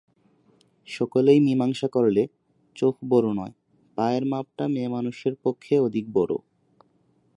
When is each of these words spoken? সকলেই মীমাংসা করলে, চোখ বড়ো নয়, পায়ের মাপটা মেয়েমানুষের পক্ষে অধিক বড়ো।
সকলেই 0.87 1.39
মীমাংসা 1.39 1.87
করলে, 1.87 2.23
চোখ 2.75 2.93
বড়ো 3.03 3.31
নয়, 3.33 3.53
পায়ের 3.97 4.23
মাপটা 4.25 4.65
মেয়েমানুষের 4.67 5.33
পক্ষে 5.43 5.75
অধিক 5.79 6.05
বড়ো। 6.13 6.37